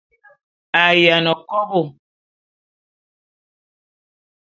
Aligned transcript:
A 0.81 0.83
yiane 0.99 1.33
kobô. 1.49 1.81